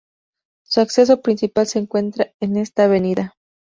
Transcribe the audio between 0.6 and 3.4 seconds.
Su acceso principal se encuentra en esta avenida.